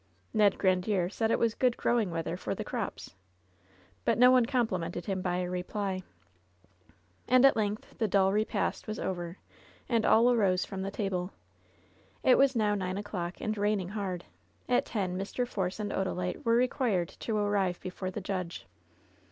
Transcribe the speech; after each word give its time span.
Ned 0.33 0.57
Grandiere 0.57 1.09
said 1.11 1.29
it 1.29 1.37
was 1.37 1.53
good 1.53 1.77
growing 1.77 2.09
weather 2.09 2.35
for 2.35 2.55
the 2.55 2.63
crops. 2.63 3.13
But 4.03 4.17
no 4.17 4.31
one 4.31 4.47
complimented 4.47 5.05
him 5.05 5.21
by 5.21 5.37
a 5.37 5.47
reply. 5.47 6.01
And 7.27 7.45
at 7.45 7.55
length 7.55 7.99
the 7.99 8.07
dull 8.07 8.31
repast 8.33 8.87
was 8.87 8.97
over, 8.97 9.37
and 9.87 10.03
all 10.03 10.31
arose 10.33 10.65
from 10.65 10.81
the 10.81 10.89
table. 10.89 11.33
It 12.23 12.39
was 12.39 12.55
now 12.55 12.73
nine 12.73 12.97
o'clock, 12.97 13.39
and 13.41 13.55
raining 13.55 13.89
hard. 13.89 14.25
At 14.67 14.85
ten 14.85 15.19
Mr. 15.19 15.47
Force 15.47 15.79
and 15.79 15.91
Odalite 15.91 16.43
were 16.43 16.55
required 16.55 17.09
to 17.19 17.37
arrive 17.37 17.79
before 17.79 18.09
the 18.09 18.21
judge. 18.21 18.65